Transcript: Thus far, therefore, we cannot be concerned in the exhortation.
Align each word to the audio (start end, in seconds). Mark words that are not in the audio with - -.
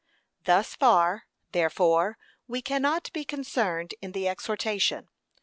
Thus 0.45 0.73
far, 0.73 1.27
therefore, 1.51 2.17
we 2.47 2.63
cannot 2.63 3.13
be 3.13 3.23
concerned 3.23 3.93
in 4.01 4.13
the 4.13 4.27
exhortation. 4.27 5.09